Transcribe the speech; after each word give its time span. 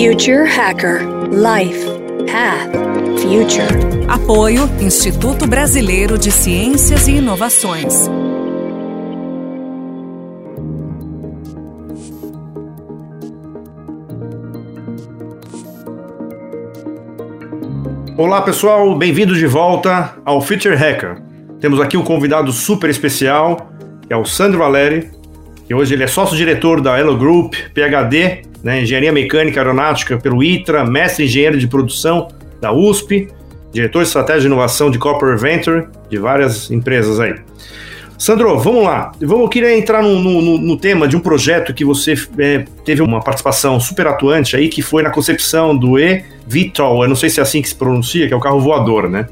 Future 0.00 0.44
Hacker 0.44 1.00
Life 1.32 1.84
Path 2.30 2.70
Future. 3.20 4.06
Apoio 4.06 4.70
Instituto 4.80 5.44
Brasileiro 5.44 6.16
de 6.16 6.30
Ciências 6.30 7.08
e 7.08 7.16
Inovações. 7.16 8.08
Olá 18.16 18.42
pessoal, 18.42 18.94
bem-vindos 18.94 19.36
de 19.36 19.48
volta 19.48 20.14
ao 20.24 20.40
Future 20.40 20.76
Hacker. 20.76 21.20
Temos 21.60 21.80
aqui 21.80 21.96
um 21.96 22.04
convidado 22.04 22.52
super 22.52 22.88
especial, 22.88 23.72
que 24.06 24.12
é 24.12 24.16
o 24.16 24.24
Sandro 24.24 24.60
Valeri, 24.60 25.10
que 25.66 25.74
hoje 25.74 25.94
ele 25.94 26.04
é 26.04 26.06
sócio-diretor 26.06 26.80
da 26.80 26.96
Elo 26.96 27.18
Group, 27.18 27.54
PhD, 27.74 28.47
né, 28.62 28.82
Engenharia 28.82 29.12
Mecânica 29.12 29.60
Aeronáutica 29.60 30.18
pelo 30.18 30.42
ITRA, 30.42 30.84
mestre 30.84 31.24
Engenheiro 31.24 31.58
de 31.58 31.68
Produção 31.68 32.28
da 32.60 32.72
USP, 32.72 33.28
diretor 33.72 34.02
de 34.02 34.08
Estratégia 34.08 34.42
de 34.42 34.46
Inovação 34.46 34.90
de 34.90 34.98
Corporate 34.98 35.40
Venture, 35.40 35.86
de 36.10 36.18
várias 36.18 36.70
empresas 36.70 37.20
aí. 37.20 37.34
Sandro, 38.18 38.58
vamos 38.58 38.82
lá. 38.82 39.12
Vamos 39.20 39.48
querer 39.48 39.78
entrar 39.78 40.02
no, 40.02 40.18
no, 40.18 40.58
no, 40.58 40.76
tema 40.76 41.06
de 41.06 41.16
um 41.16 41.20
projeto 41.20 41.72
que 41.72 41.84
você 41.84 42.14
é, 42.36 42.64
teve 42.84 43.00
uma 43.00 43.20
participação 43.20 43.78
super 43.78 44.08
atuante 44.08 44.56
aí, 44.56 44.68
que 44.68 44.82
foi 44.82 45.04
na 45.04 45.10
concepção 45.10 45.76
do 45.76 45.96
eVTOL. 45.96 47.04
Eu 47.04 47.08
não 47.08 47.14
sei 47.14 47.30
se 47.30 47.38
é 47.38 47.42
assim 47.44 47.62
que 47.62 47.68
se 47.68 47.76
pronuncia, 47.76 48.26
que 48.26 48.34
é 48.34 48.36
o 48.36 48.40
carro 48.40 48.58
voador, 48.58 49.08
né? 49.08 49.28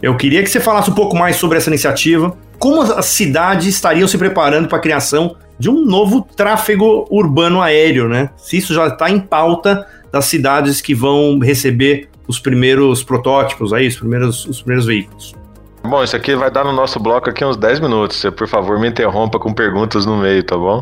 Eu 0.00 0.16
queria 0.16 0.42
que 0.42 0.48
você 0.48 0.58
falasse 0.58 0.90
um 0.90 0.94
pouco 0.94 1.14
mais 1.14 1.36
sobre 1.36 1.58
essa 1.58 1.68
iniciativa. 1.68 2.34
Como 2.58 2.80
as 2.80 3.06
cidades 3.06 3.66
estariam 3.66 4.08
se 4.08 4.16
preparando 4.16 4.68
para 4.68 4.78
a 4.78 4.80
criação 4.80 5.36
de 5.58 5.70
um 5.70 5.84
novo 5.84 6.26
tráfego 6.36 7.06
urbano 7.10 7.60
aéreo, 7.60 8.08
né? 8.08 8.30
Se 8.36 8.56
isso 8.56 8.74
já 8.74 8.88
está 8.88 9.10
em 9.10 9.20
pauta 9.20 9.86
das 10.10 10.26
cidades 10.26 10.80
que 10.80 10.94
vão 10.94 11.38
receber 11.38 12.08
os 12.26 12.38
primeiros 12.38 13.02
protótipos 13.02 13.72
aí, 13.72 13.86
os 13.86 13.96
primeiros, 13.96 14.46
os 14.46 14.62
primeiros 14.62 14.86
veículos. 14.86 15.34
Bom, 15.82 16.02
isso 16.02 16.16
aqui 16.16 16.34
vai 16.34 16.50
dar 16.50 16.64
no 16.64 16.72
nosso 16.72 16.98
bloco 16.98 17.28
aqui 17.28 17.44
uns 17.44 17.56
10 17.56 17.80
minutos. 17.80 18.16
Você, 18.16 18.30
por 18.30 18.48
favor, 18.48 18.80
me 18.80 18.88
interrompa 18.88 19.38
com 19.38 19.52
perguntas 19.52 20.06
no 20.06 20.16
meio, 20.16 20.42
tá 20.42 20.56
bom? 20.56 20.80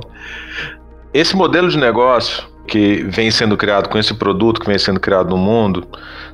Esse 1.13 1.35
modelo 1.35 1.69
de 1.69 1.77
negócio 1.77 2.45
que 2.67 3.03
vem 3.05 3.31
sendo 3.31 3.57
criado 3.57 3.89
com 3.89 3.99
esse 3.99 4.15
produto 4.15 4.61
que 4.61 4.67
vem 4.67 4.79
sendo 4.79 5.01
criado 5.01 5.29
no 5.29 5.37
mundo, 5.37 5.87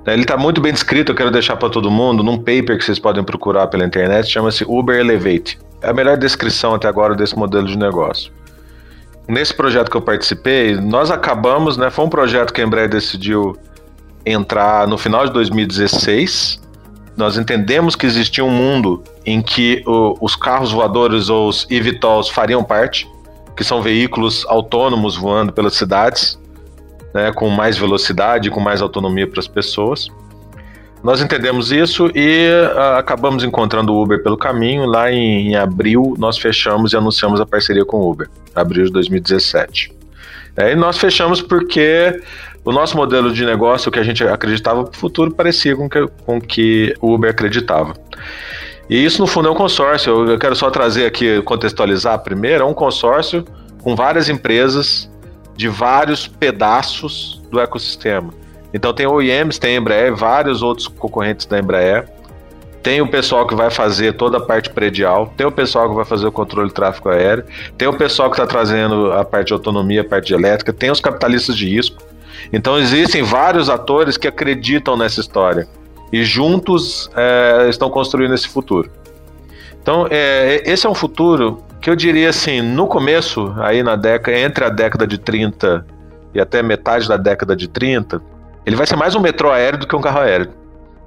né, 0.07 0.13
ele 0.13 0.23
está 0.23 0.37
muito 0.37 0.61
bem 0.61 0.73
descrito, 0.73 1.11
eu 1.11 1.17
quero 1.17 1.31
deixar 1.31 1.57
para 1.57 1.71
todo 1.71 1.91
mundo, 1.91 2.23
num 2.23 2.37
paper 2.37 2.77
que 2.77 2.85
vocês 2.85 2.99
podem 2.99 3.25
procurar 3.25 3.69
pela 3.69 3.85
internet, 3.85 4.29
chama-se 4.29 4.65
Uber 4.69 4.99
Elevate. 4.99 5.59
É 5.81 5.91
a 5.91 5.93
melhor 5.93 6.17
descrição 6.17 6.75
até 6.75 6.89
agora 6.89 7.15
desse 7.15 7.37
modelo 7.37 7.67
de 7.67 7.79
negócio. 7.79 8.33
Nesse 9.29 9.55
projeto 9.55 9.91
que 9.91 9.97
eu 9.97 10.03
participei, 10.03 10.75
nós 10.75 11.11
acabamos, 11.11 11.77
né, 11.77 11.91
foi 11.91 12.05
um 12.05 12.09
projeto 12.09 12.53
que 12.53 12.61
a 12.61 12.65
Embraer 12.65 12.89
decidiu 12.89 13.57
entrar 14.25 14.87
no 14.89 14.97
final 14.97 15.27
de 15.27 15.33
2016, 15.33 16.61
nós 17.17 17.37
entendemos 17.37 17.97
que 17.97 18.07
existia 18.07 18.45
um 18.45 18.51
mundo 18.51 19.03
em 19.27 19.43
que 19.43 19.83
o, 19.87 20.17
os 20.21 20.35
carros 20.37 20.73
voadores 20.73 21.29
ou 21.29 21.49
os 21.49 21.67
eVTOLs 21.69 22.29
fariam 22.29 22.63
parte, 22.63 23.11
que 23.57 23.65
são 23.65 23.83
veículos 23.83 24.47
autônomos 24.49 25.17
voando 25.17 25.53
pelas 25.53 25.75
cidades, 25.75 26.39
né, 27.13 27.33
com 27.33 27.51
mais 27.51 27.77
velocidade, 27.77 28.51
com 28.51 28.61
mais 28.61 28.81
autonomia 28.81 29.27
para 29.27 29.41
as 29.41 29.49
pessoas. 29.49 30.09
Nós 31.03 31.21
entendemos 31.21 31.71
isso 31.71 32.11
e 32.15 32.49
uh, 32.51 32.97
acabamos 32.97 33.45
encontrando 33.45 33.95
o 33.95 34.03
Uber 34.03 34.23
pelo 34.23 34.37
caminho. 34.37 34.85
Lá 34.85 35.11
em, 35.13 35.51
em, 35.51 35.57
abril, 35.57 36.15
nós 36.19 36.39
fechamos 36.39 36.93
e 36.93 36.97
anunciamos 36.97 37.41
a 37.41 37.47
parceria 37.47 37.85
com 37.85 37.99
o 37.99 38.11
Uber, 38.11 38.29
abril 38.55 38.85
de 38.85 38.93
2017. 38.93 39.93
É, 40.57 40.73
e 40.73 40.75
nós 40.75 40.99
fechamos 40.99 41.41
porque 41.41 42.21
o 42.65 42.73
nosso 42.73 42.97
modelo 42.97 43.33
de 43.33 43.47
negócio, 43.47 43.89
o 43.89 43.93
que 43.93 43.99
a 43.99 44.03
gente 44.03 44.25
acreditava 44.25 44.83
para 44.83 44.93
o 44.93 44.97
futuro, 44.97 45.31
parecia 45.31 45.77
com 45.77 45.89
que, 45.89 46.07
com 46.27 46.41
que 46.41 46.95
o 47.01 47.15
Uber 47.15 47.31
acreditava. 47.31 47.95
E 48.91 49.05
isso, 49.05 49.21
no 49.21 49.27
fundo, 49.27 49.49
é 49.49 49.51
um 49.51 49.55
consórcio. 49.55 50.29
Eu 50.29 50.39
quero 50.39 50.57
só 50.57 50.69
trazer 50.69 51.07
aqui, 51.07 51.41
contextualizar 51.43 52.19
primeiro: 52.21 52.65
é 52.65 52.67
um 52.67 52.75
consórcio 52.75 53.45
com 53.83 53.95
várias 53.95 54.29
empresas 54.29 55.09
de 55.57 55.69
vários 55.69 56.27
pedaços 56.27 57.41
do 57.51 57.61
ecossistema. 57.61 58.33
Então, 58.73 58.93
tem 58.93 59.07
OEMs, 59.07 59.59
tem 59.59 59.77
Embraer, 59.77 60.15
vários 60.15 60.63
outros 60.63 60.89
concorrentes 60.89 61.47
da 61.47 61.59
Embraer. 61.59 62.09
Tem 62.83 63.01
o 63.01 63.09
pessoal 63.09 63.47
que 63.47 63.55
vai 63.55 63.71
fazer 63.71 64.15
toda 64.15 64.39
a 64.39 64.41
parte 64.41 64.71
predial, 64.71 65.33
tem 65.37 65.47
o 65.47 65.53
pessoal 65.53 65.89
que 65.89 65.97
vai 65.97 66.05
fazer 66.05 66.27
o 66.27 66.33
controle 66.33 66.69
de 66.69 66.75
tráfego 66.75 67.11
aéreo, 67.11 67.45
tem 67.77 67.89
o 67.89 67.93
pessoal 67.93 68.31
que 68.31 68.37
está 68.37 68.47
trazendo 68.47 69.13
a 69.13 69.25
parte 69.25 69.49
de 69.49 69.53
autonomia, 69.53 70.03
a 70.03 70.05
parte 70.05 70.29
de 70.29 70.35
elétrica, 70.35 70.73
tem 70.73 70.91
os 70.91 71.01
capitalistas 71.01 71.57
de 71.57 71.69
risco. 71.69 72.03
Então 72.53 72.79
existem 72.79 73.23
vários 73.23 73.69
atores 73.69 74.17
que 74.17 74.29
acreditam 74.29 74.97
nessa 74.97 75.21
história 75.21 75.67
e 76.13 76.23
juntos 76.25 77.11
é, 77.17 77.67
estão 77.69 77.91
construindo 77.91 78.33
esse 78.33 78.49
futuro. 78.49 78.91
Então 79.83 80.07
é, 80.09 80.63
esse 80.65 80.87
é 80.87 80.89
um 80.89 80.95
futuro 80.95 81.63
que 81.81 81.91
eu 81.91 81.97
diria 81.97 82.31
assim, 82.31 82.61
no 82.61 82.87
começo, 82.87 83.55
aí 83.59 83.83
na 83.83 83.97
década, 83.97 84.39
entre 84.39 84.65
a 84.65 84.69
década 84.69 85.07
de 85.07 85.19
30 85.19 85.85
e 86.35 86.41
até 86.41 86.63
metade 86.63 87.09
da 87.09 87.17
década 87.17 87.55
de 87.55 87.69
30, 87.69 88.23
ele 88.69 88.77
vai 88.77 88.87
ser 88.87 88.97
mais 88.97 89.15
um 89.15 89.21
metrô 89.21 89.51
aéreo 89.51 89.79
do 89.79 89.87
que 89.87 89.97
um 89.97 90.01
carro 90.03 90.21
aéreo. 90.21 90.51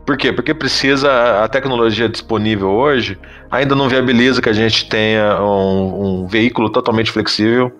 Por 0.03 0.17
quê? 0.17 0.33
Porque 0.33 0.51
precisa, 0.51 1.44
a 1.44 1.47
tecnologia 1.47 2.09
disponível 2.09 2.72
hoje 2.72 3.19
ainda 3.51 3.75
não 3.75 3.88
viabiliza 3.88 4.41
que 4.41 4.49
a 4.49 4.53
gente 4.53 4.89
tenha 4.89 5.39
um, 5.39 6.23
um 6.23 6.27
veículo 6.27 6.71
totalmente 6.71 7.11
flexível 7.11 7.71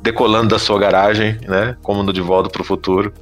decolando 0.00 0.50
da 0.50 0.58
sua 0.60 0.78
garagem, 0.78 1.36
né? 1.48 1.76
Como 1.82 2.04
no 2.04 2.12
De 2.12 2.20
Volta 2.20 2.48
para 2.48 2.62
o 2.62 2.64
Futuro 2.64 3.12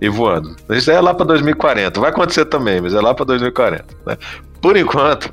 e 0.00 0.08
voando. 0.08 0.54
Isso 0.70 0.88
é 0.88 1.00
lá 1.00 1.12
para 1.12 1.26
2040. 1.26 1.98
Vai 1.98 2.10
acontecer 2.10 2.44
também, 2.44 2.80
mas 2.80 2.94
é 2.94 3.00
lá 3.00 3.12
para 3.12 3.24
2040. 3.24 3.84
Né? 4.06 4.16
Por 4.62 4.76
enquanto, 4.76 5.30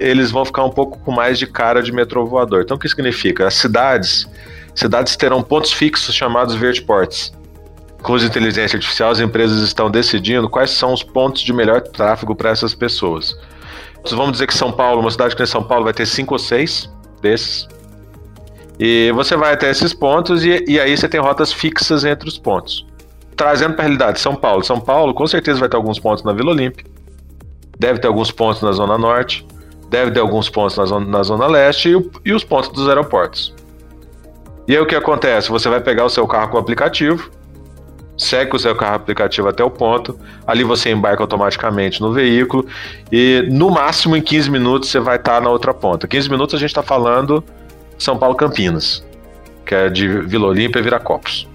eles 0.00 0.30
vão 0.30 0.46
ficar 0.46 0.64
um 0.64 0.70
pouco 0.70 0.98
com 1.00 1.12
mais 1.12 1.38
de 1.38 1.46
cara 1.46 1.82
de 1.82 1.92
metrô 1.92 2.24
voador. 2.24 2.62
Então, 2.62 2.78
o 2.78 2.80
que 2.80 2.88
significa? 2.88 3.46
As 3.46 3.52
cidades, 3.52 4.26
cidades 4.74 5.14
terão 5.14 5.42
pontos 5.42 5.74
fixos 5.74 6.14
chamados 6.14 6.54
vertiports. 6.54 7.36
Com 8.02 8.14
as 8.14 8.22
inteligência 8.22 8.76
artificial, 8.76 9.10
as 9.10 9.20
empresas 9.20 9.60
estão 9.62 9.90
decidindo 9.90 10.48
quais 10.48 10.70
são 10.70 10.92
os 10.92 11.02
pontos 11.02 11.42
de 11.42 11.52
melhor 11.52 11.80
tráfego 11.82 12.34
para 12.34 12.50
essas 12.50 12.74
pessoas. 12.74 13.36
Vamos 14.10 14.32
dizer 14.32 14.46
que 14.46 14.54
São 14.54 14.72
Paulo, 14.72 15.00
uma 15.00 15.10
cidade 15.10 15.34
que 15.34 15.42
é 15.42 15.46
São 15.46 15.62
Paulo, 15.62 15.84
vai 15.84 15.92
ter 15.92 16.06
cinco 16.06 16.34
ou 16.34 16.38
seis 16.38 16.90
desses. 17.20 17.66
E 18.78 19.10
você 19.12 19.36
vai 19.36 19.52
até 19.52 19.70
esses 19.70 19.92
pontos 19.92 20.44
e, 20.44 20.64
e 20.68 20.78
aí 20.78 20.96
você 20.96 21.08
tem 21.08 21.20
rotas 21.20 21.52
fixas 21.52 22.04
entre 22.04 22.28
os 22.28 22.38
pontos. 22.38 22.86
Trazendo 23.36 23.74
para 23.74 23.84
a 23.84 23.86
realidade, 23.86 24.20
São 24.20 24.34
Paulo. 24.34 24.64
São 24.64 24.80
Paulo 24.80 25.12
com 25.12 25.26
certeza 25.26 25.58
vai 25.58 25.68
ter 25.68 25.76
alguns 25.76 25.98
pontos 25.98 26.22
na 26.22 26.32
Vila 26.32 26.50
Olímpia, 26.50 26.86
deve 27.78 27.98
ter 27.98 28.06
alguns 28.06 28.30
pontos 28.30 28.62
na 28.62 28.72
Zona 28.72 28.96
Norte, 28.96 29.44
deve 29.90 30.12
ter 30.12 30.20
alguns 30.20 30.48
pontos 30.48 30.76
na 30.76 30.84
Zona, 30.84 31.06
na 31.06 31.22
zona 31.22 31.46
Leste 31.46 31.90
e, 31.90 32.10
e 32.24 32.32
os 32.32 32.44
pontos 32.44 32.70
dos 32.70 32.88
aeroportos. 32.88 33.54
E 34.66 34.76
aí 34.76 34.80
o 34.80 34.86
que 34.86 34.94
acontece? 34.94 35.48
Você 35.48 35.68
vai 35.68 35.80
pegar 35.80 36.04
o 36.04 36.10
seu 36.10 36.26
carro 36.26 36.50
com 36.50 36.56
o 36.56 36.60
aplicativo, 36.60 37.30
segue 38.18 38.56
o 38.56 38.58
seu 38.58 38.74
carro 38.74 38.96
aplicativo 38.96 39.48
até 39.48 39.62
o 39.62 39.70
ponto, 39.70 40.18
ali 40.44 40.64
você 40.64 40.90
embarca 40.90 41.22
automaticamente 41.22 42.00
no 42.00 42.12
veículo 42.12 42.66
e 43.12 43.46
no 43.48 43.70
máximo 43.70 44.16
em 44.16 44.20
15 44.20 44.50
minutos 44.50 44.90
você 44.90 44.98
vai 44.98 45.16
estar 45.16 45.40
na 45.40 45.48
outra 45.48 45.72
ponta. 45.72 46.08
15 46.08 46.28
minutos 46.28 46.54
a 46.56 46.58
gente 46.58 46.70
está 46.70 46.82
falando 46.82 47.42
são 47.96 48.18
Paulo 48.18 48.34
Campinas, 48.34 49.04
que 49.64 49.74
é 49.74 49.88
de 49.88 50.08
Vila 50.08 50.48
Olímpia 50.48 50.80
e 50.80 50.82
Viracopos. 50.82 51.48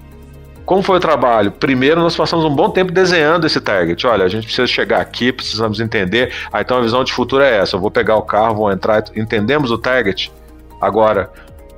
Como 0.66 0.81
foi 0.81 0.97
o 0.97 1.00
trabalho? 1.00 1.52
Primeiro, 1.52 2.00
nós 2.00 2.16
passamos 2.16 2.46
um 2.46 2.56
bom 2.56 2.69
tempo 2.69 2.91
desenhando 2.91 3.46
esse 3.46 3.59
target. 3.59 4.07
Olha, 4.07 4.23
a 4.23 4.29
gente 4.29 4.46
precisa 4.46 4.66
chegar 4.66 5.02
aqui, 5.02 5.31
precisamos 5.34 5.81
entender. 5.81 6.34
Ah, 6.52 6.62
então 6.62 6.78
a 6.78 6.81
visão 6.81 7.03
de 7.03 7.12
futuro 7.12 7.44
é 7.44 7.57
essa: 7.57 7.75
eu 7.75 7.81
vou 7.81 7.91
pegar 7.91 8.16
o 8.16 8.22
carro, 8.22 8.56
vou 8.56 8.72
entrar. 8.72 9.03
Entendemos 9.13 9.72
o 9.72 9.78
target? 9.78 10.31
Agora, 10.79 11.29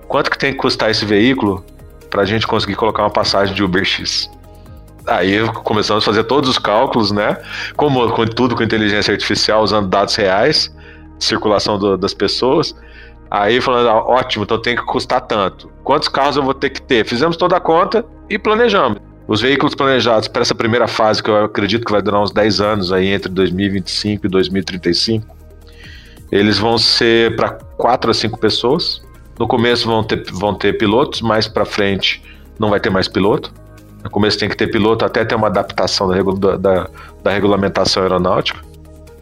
quanto 0.08 0.30
que 0.30 0.38
tem 0.38 0.52
que 0.52 0.60
custar 0.60 0.92
esse 0.92 1.04
veículo 1.04 1.66
para 2.12 2.22
a 2.22 2.26
gente 2.26 2.46
conseguir 2.46 2.76
colocar 2.76 3.02
uma 3.02 3.10
passagem 3.10 3.56
de 3.56 3.64
UberX? 3.64 4.30
Aí 5.08 5.48
começamos 5.64 6.04
a 6.04 6.06
fazer 6.06 6.24
todos 6.24 6.50
os 6.50 6.58
cálculos, 6.58 7.12
né? 7.12 7.38
Como 7.76 8.10
com 8.12 8.26
tudo 8.26 8.56
com 8.56 8.64
inteligência 8.64 9.12
artificial, 9.12 9.64
usando 9.64 9.88
dados 9.88 10.16
reais, 10.16 10.74
circulação 11.20 11.78
do, 11.78 11.98
das 11.98 12.14
pessoas. 12.14 12.76
Aí 13.30 13.60
falando, 13.62 13.90
ah, 13.90 14.04
ótimo, 14.04 14.44
então 14.44 14.60
tem 14.62 14.76
que 14.76 14.84
custar 14.84 15.22
tanto. 15.22 15.70
Quantos 15.84 16.08
carros 16.08 16.38
eu 16.38 16.44
vou 16.44 16.54
ter 16.54 16.70
que 16.70 16.82
ter? 16.82 17.06
Fizemos 17.06 17.38
toda 17.38 17.58
a 17.58 17.60
conta 17.60 18.06
e 18.30 18.40
planejamos. 18.40 19.00
Os 19.28 19.42
veículos 19.42 19.74
planejados 19.74 20.28
para 20.28 20.44
essa 20.44 20.54
primeira 20.54 20.88
fase, 20.88 21.22
que 21.22 21.30
eu 21.30 21.46
acredito 21.46 21.86
que 21.86 21.92
vai 21.92 22.02
durar 22.02 22.22
uns 22.22 22.32
10 22.32 22.62
anos 22.62 22.92
aí 22.92 23.08
entre 23.08 23.30
2025 23.30 24.26
e 24.26 24.30
2035, 24.30 25.36
eles 26.32 26.60
vão 26.60 26.78
ser 26.78 27.36
para 27.36 27.50
4 27.50 28.12
a 28.12 28.14
5 28.14 28.40
pessoas. 28.40 29.02
No 29.38 29.48
começo 29.48 29.88
vão 29.88 30.04
ter, 30.04 30.24
vão 30.32 30.54
ter 30.54 30.78
pilotos, 30.78 31.22
mais 31.22 31.48
para 31.48 31.66
frente 31.66 32.22
não 32.60 32.70
vai 32.70 32.80
ter 32.80 32.90
mais 32.90 33.08
piloto. 33.08 33.52
No 34.06 34.10
começo 34.10 34.40
tem 34.40 34.48
que 34.48 34.56
ter 34.56 34.68
piloto 34.68 35.04
até 35.04 35.26
ter 35.26 35.36
uma 35.36 35.48
adaptação 35.48 36.08
da, 36.08 36.56
da, 36.56 36.90
da 37.22 37.32
regulamentação 37.32 38.04
aeronáutica 38.04 38.64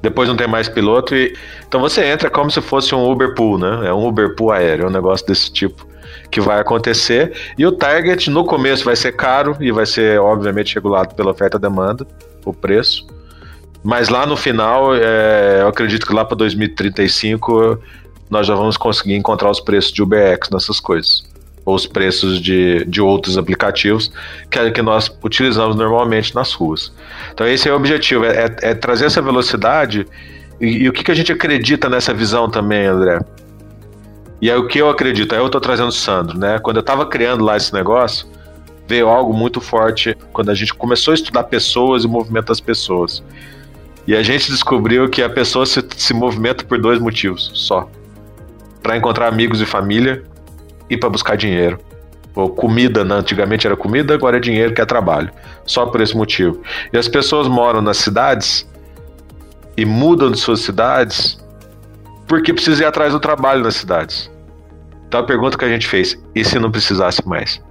depois 0.04 0.28
não 0.28 0.36
tem 0.36 0.48
mais 0.48 0.68
piloto 0.68 1.16
e 1.16 1.34
então 1.66 1.80
você 1.80 2.04
entra 2.04 2.30
como 2.30 2.52
se 2.52 2.60
fosse 2.60 2.94
um 2.94 3.10
Uber 3.10 3.34
Pool, 3.34 3.58
né? 3.58 3.88
É 3.88 3.94
um 3.94 4.06
Uber 4.06 4.36
Pool 4.36 4.52
aéreo, 4.52 4.84
é 4.84 4.88
um 4.90 4.92
negócio 4.92 5.26
desse 5.26 5.52
tipo. 5.52 5.88
que 6.30 6.42
vai 6.42 6.60
acontecer. 6.60 7.32
E 7.58 7.66
o 7.66 7.72
target 7.72 8.30
no 8.30 8.44
começo 8.44 8.84
vai 8.84 8.96
ser 8.96 9.14
caro 9.14 9.56
e 9.62 9.72
vai 9.72 9.86
ser, 9.86 10.20
obviamente, 10.20 10.76
regulado 10.76 11.16
pela 11.16 11.32
oferta 11.32 11.58
e 11.58 11.60
demanda, 11.60 12.06
o 12.44 12.52
preço. 12.54 13.08
Mas 13.82 14.10
lá 14.10 14.26
no 14.26 14.36
final, 14.36 14.94
é, 14.96 15.60
eu 15.62 15.68
acredito 15.68 16.06
que 16.06 16.14
lá 16.14 16.26
para 16.26 16.36
2035 16.36 17.80
nós 18.30 18.46
já 18.46 18.56
vamos 18.56 18.76
conseguir 18.78 19.16
encontrar 19.16 19.50
os 19.50 19.60
preços 19.60 19.92
de 19.94 20.02
UberX 20.04 20.50
nessas 20.50 20.80
coisas. 20.80 21.24
Os 21.66 21.86
preços 21.86 22.42
de, 22.42 22.84
de 22.86 23.02
outros 23.02 23.38
aplicativos 23.38 24.12
que, 24.50 24.60
é, 24.60 24.70
que 24.70 24.82
nós 24.82 25.10
utilizamos 25.24 25.76
normalmente 25.76 26.36
nas 26.36 26.52
ruas. 26.52 26.92
Então 27.34 27.48
esse 27.48 27.70
é 27.70 27.72
o 27.72 27.76
objetivo, 27.76 28.26
é, 28.26 28.46
é, 28.46 28.56
é 28.72 28.74
trazer 28.74 29.06
essa 29.06 29.22
velocidade 29.22 30.06
e, 30.60 30.84
e, 30.84 30.90
o 30.90 30.94
que, 30.94 31.04
que 31.04 31.12
a 31.12 31.16
gente 31.16 31.32
acredita 31.32 31.90
nessa 31.90 32.14
visão 32.14 32.50
também, 32.50 32.86
André? 32.86 33.20
E 34.42 34.50
é 34.50 34.56
o 34.56 34.68
que 34.68 34.80
eu 34.80 34.90
acredito, 34.90 35.34
aí 35.34 35.40
eu 35.40 35.46
estou 35.46 35.62
trazendo 35.62 35.90
o 35.90 35.92
Sandro, 35.92 36.38
né? 36.38 36.60
Quando 36.60 36.78
eu 36.78 36.82
estava 36.82 37.06
criando 37.06 37.44
lá 37.44 37.56
esse 37.56 37.74
negócio, 37.74 38.28
veio 38.88 39.08
algo 39.08 39.34
muito 39.34 39.62
forte 39.62 40.16
quando 40.32 40.50
a 40.50 40.54
gente 40.54 40.74
começou 40.74 41.14
a 41.14 41.16
estudar 41.16 41.44
pessoas 41.44 42.04
e 42.04 42.08
o 42.08 42.10
movimento 42.10 42.48
das 42.48 42.60
pessoas. 42.60 43.24
E 44.06 44.16
a 44.16 44.22
gente 44.22 44.52
descobriu 44.52 45.10
que 45.10 45.22
a 45.24 45.30
pessoa 45.30 45.66
se, 45.66 45.82
se 45.96 46.14
movimenta 46.14 46.66
por 46.66 46.80
dois 46.80 47.00
motivos 47.00 47.52
só: 47.54 47.90
para 48.82 48.98
encontrar 48.98 49.28
amigos 49.28 49.62
e 49.62 49.66
família 49.66 50.24
para 50.98 51.10
buscar 51.10 51.36
dinheiro. 51.36 51.80
Ou 52.36 52.50
comida, 52.50 53.06
né? 53.06 53.16
antigamente 53.16 53.68
era 53.68 53.76
comida, 53.76 54.14
agora 54.14 54.38
é 54.38 54.40
dinheiro 54.40 54.74
que 54.74 54.82
é 54.82 54.86
trabalho. 54.86 55.32
Só 55.66 55.86
por 55.86 56.02
esse 56.02 56.16
motivo. 56.16 56.62
E 56.92 56.98
as 56.98 57.08
pessoas 57.08 57.48
moram 57.48 57.82
nas 57.82 57.98
cidades 57.98 58.68
e 59.78 59.86
mudam 59.86 60.32
de 60.32 60.40
suas 60.40 60.62
cidades 60.62 61.44
porque 62.28 62.54
precisam 62.54 62.86
ir 62.86 62.88
atrás 62.88 63.14
do 63.14 63.20
trabalho 63.20 63.64
nas 63.64 63.76
cidades. 63.76 64.32
Então 65.08 65.20
a 65.20 65.24
pergunta 65.24 65.58
que 65.58 65.66
a 65.66 65.70
gente 65.70 65.88
fez: 65.88 66.18
e 66.34 66.44
se 66.44 66.58
não 66.58 66.72
precisasse 66.72 67.28
mais? 67.28 67.62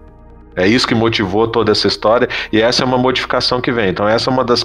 É 0.55 0.67
isso 0.67 0.87
que 0.87 0.95
motivou 0.95 1.49
toda 1.49 1.73
essa 1.73 1.87
história 1.87 2.29
e 2.53 2.61
essa 2.61 2.83
é 2.83 2.87
uma 2.87 2.99
modificação 2.99 3.61
que 3.61 3.73
vem. 3.73 3.89
Então, 3.89 4.07
essa 4.07 4.31
é 4.31 4.33
uma 4.33 4.45
das, 4.45 4.65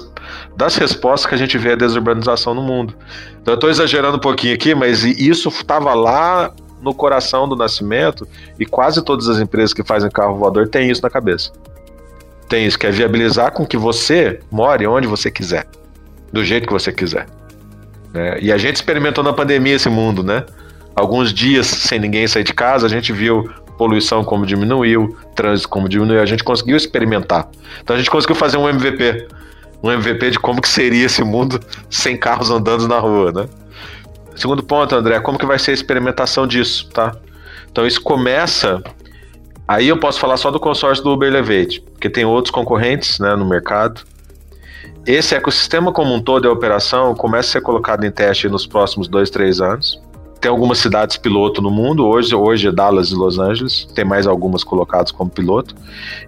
das 0.56 0.76
respostas 0.76 1.26
que 1.26 1.34
a 1.34 1.38
gente 1.38 1.56
vê 1.56 1.72
a 1.72 1.76
desurbanização 1.76 2.54
no 2.54 2.62
mundo. 2.62 2.94
Então, 3.40 3.52
eu 3.52 3.56
estou 3.56 3.70
exagerando 3.70 4.18
um 4.18 4.20
pouquinho 4.20 4.54
aqui, 4.54 4.74
mas 4.74 5.02
isso 5.02 5.48
estava 5.48 5.94
lá 5.94 6.52
no 6.80 6.94
coração 6.94 7.48
do 7.48 7.56
nascimento 7.56 8.26
e 8.58 8.64
quase 8.64 9.02
todas 9.02 9.28
as 9.28 9.38
empresas 9.38 9.72
que 9.72 9.82
fazem 9.82 10.10
carro 10.10 10.36
voador 10.36 10.68
têm 10.68 10.90
isso 10.90 11.02
na 11.02 11.10
cabeça. 11.10 11.52
Tem 12.48 12.66
isso, 12.66 12.78
que 12.78 12.86
é 12.86 12.90
viabilizar 12.90 13.52
com 13.52 13.66
que 13.66 13.76
você 13.76 14.40
more 14.50 14.86
onde 14.86 15.06
você 15.06 15.30
quiser, 15.30 15.66
do 16.32 16.44
jeito 16.44 16.66
que 16.66 16.72
você 16.72 16.90
quiser. 16.92 17.26
Né? 18.12 18.38
E 18.40 18.52
a 18.52 18.56
gente 18.56 18.76
experimentou 18.76 19.22
na 19.22 19.32
pandemia 19.32 19.74
esse 19.74 19.88
mundo, 19.88 20.22
né? 20.22 20.44
Alguns 20.96 21.32
dias 21.32 21.66
sem 21.66 21.98
ninguém 21.98 22.26
sair 22.26 22.44
de 22.44 22.54
casa, 22.54 22.86
a 22.86 22.88
gente 22.88 23.12
viu 23.12 23.48
poluição 23.76 24.24
como 24.24 24.44
diminuiu, 24.44 25.16
trânsito 25.36 25.68
como 25.68 25.88
diminuiu, 25.88 26.20
a 26.20 26.26
gente 26.26 26.42
conseguiu 26.42 26.76
experimentar. 26.76 27.48
Então 27.80 27.94
a 27.94 27.98
gente 27.98 28.10
conseguiu 28.10 28.34
fazer 28.34 28.56
um 28.56 28.68
MVP, 28.68 29.28
um 29.82 29.90
MVP 29.90 30.32
de 30.32 30.38
como 30.40 30.60
que 30.60 30.68
seria 30.68 31.06
esse 31.06 31.22
mundo 31.22 31.60
sem 31.88 32.16
carros 32.16 32.50
andando 32.50 32.88
na 32.88 32.98
rua, 32.98 33.30
né? 33.30 33.46
Segundo 34.38 34.62
ponto, 34.62 34.94
André, 34.94 35.20
como 35.20 35.38
que 35.38 35.46
vai 35.46 35.58
ser 35.58 35.72
a 35.72 35.74
experimentação 35.74 36.46
disso, 36.46 36.88
tá? 36.90 37.14
Então 37.70 37.86
isso 37.86 38.00
começa 38.00 38.82
Aí 39.68 39.86
eu 39.86 39.98
posso 39.98 40.18
falar 40.18 40.38
só 40.38 40.50
do 40.50 40.58
consórcio 40.58 41.04
do 41.04 41.10
Uber 41.10 41.28
Elevate, 41.28 41.82
porque 41.82 42.08
tem 42.08 42.24
outros 42.24 42.50
concorrentes 42.50 43.18
né, 43.18 43.36
no 43.36 43.46
mercado. 43.46 44.00
Esse 45.04 45.34
ecossistema 45.34 45.92
como 45.92 46.14
um 46.14 46.22
todo, 46.22 46.48
a 46.48 46.52
operação, 46.52 47.14
começa 47.14 47.50
a 47.50 47.52
ser 47.52 47.60
colocado 47.60 48.02
em 48.04 48.10
teste 48.10 48.48
nos 48.48 48.66
próximos 48.66 49.08
dois, 49.08 49.28
três 49.28 49.60
anos. 49.60 50.00
Tem 50.40 50.50
algumas 50.50 50.78
cidades 50.78 51.18
piloto 51.18 51.60
no 51.60 51.70
mundo, 51.70 52.06
hoje, 52.06 52.34
hoje 52.34 52.68
é 52.68 52.72
Dallas 52.72 53.10
e 53.10 53.14
Los 53.14 53.38
Angeles, 53.38 53.86
tem 53.94 54.06
mais 54.06 54.26
algumas 54.26 54.64
colocadas 54.64 55.12
como 55.12 55.28
piloto, 55.28 55.74